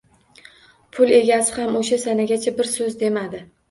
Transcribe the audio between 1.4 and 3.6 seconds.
ham o‘sha sanagacha bir so‘z demadi.